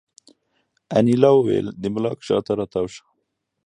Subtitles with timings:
[0.97, 3.03] انیلا وویل چې د بلاک شا ته را تاو شه